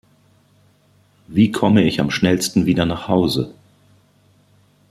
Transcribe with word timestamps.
Wie 1.27 1.51
komme 1.51 1.83
ich 1.83 1.99
am 2.01 2.09
schnellsten 2.09 2.65
wieder 2.65 2.87
nach 2.87 3.07
Hause? 3.07 3.53